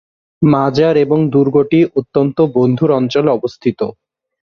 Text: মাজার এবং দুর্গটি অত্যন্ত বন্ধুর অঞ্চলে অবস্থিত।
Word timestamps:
মাজার 0.41 0.95
এবং 0.97 1.19
দুর্গটি 1.31 1.79
অত্যন্ত 1.99 2.37
বন্ধুর 2.55 2.89
অঞ্চলে 2.91 3.29
অবস্থিত। 3.31 3.79